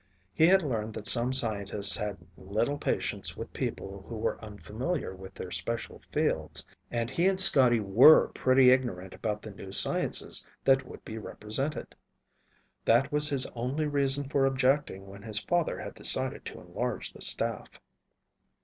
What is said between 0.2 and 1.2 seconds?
He had learned that